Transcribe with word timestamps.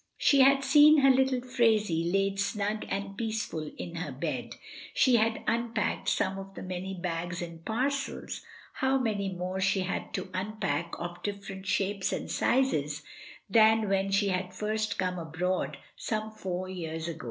She 0.17 0.39
had 0.39 0.63
seen 0.63 1.01
her 1.01 1.11
little 1.11 1.41
Phraisie 1.41 2.11
laid 2.11 2.39
snug 2.39 2.87
and 2.89 3.15
peaceful 3.15 3.69
in 3.77 3.97
her 3.97 4.11
bed; 4.11 4.55
she 4.95 5.17
had 5.17 5.43
unpacked 5.45 6.09
some 6.09 6.39
of 6.39 6.55
the 6.55 6.63
many 6.63 6.95
bags 6.95 7.39
and 7.39 7.63
parcels 7.63 8.41
(how 8.73 8.97
many 8.97 9.29
more 9.29 9.61
she 9.61 9.81
had 9.81 10.11
to 10.15 10.31
unpack 10.33 10.95
of 10.97 11.21
different 11.21 11.67
shapes 11.67 12.11
and 12.11 12.31
sizes 12.31 13.03
than 13.47 13.87
when 13.89 14.09
she 14.09 14.29
had 14.29 14.55
first 14.55 14.97
come 14.97 15.19
abroad 15.19 15.77
some 15.95 16.31
four 16.31 16.67
years 16.67 17.07
ago!). 17.07 17.19